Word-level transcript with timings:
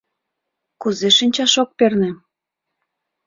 Кузе 0.81 1.09
шинчаш 1.17 1.53
ок 1.63 1.69
перне? 1.77 2.11